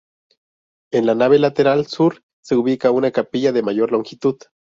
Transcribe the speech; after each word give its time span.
En 0.91 1.05
la 1.05 1.13
nave 1.13 1.37
lateral 1.37 1.85
sur 1.87 2.19
se 2.41 2.55
ubica 2.55 2.89
una 2.89 3.11
capilla 3.11 3.51
de 3.51 3.61
mayor 3.61 3.91
longitud. 3.91 4.35